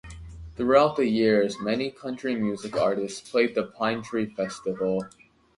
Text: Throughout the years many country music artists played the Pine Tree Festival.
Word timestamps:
Throughout 0.55 0.95
the 0.95 1.05
years 1.05 1.59
many 1.61 1.91
country 1.91 2.33
music 2.33 2.75
artists 2.75 3.29
played 3.29 3.53
the 3.53 3.65
Pine 3.67 4.01
Tree 4.01 4.25
Festival. 4.25 5.03